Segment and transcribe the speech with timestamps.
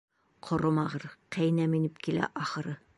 [0.47, 1.05] Ҡоромағыр,
[1.37, 2.79] ҡәйнәм инеп килә, ахыры.